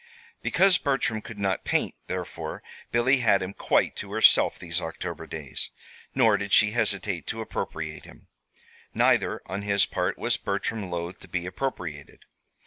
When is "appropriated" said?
11.45-12.25